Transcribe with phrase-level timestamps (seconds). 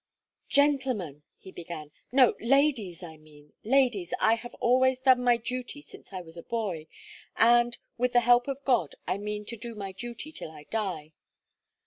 [0.49, 6.11] "Gentlemen," he began, "no, ladies, I mean ladies, I have always done my duty since
[6.11, 6.87] I was a boy,
[7.35, 11.11] and, with the help of God, I mean to do my duty till I die."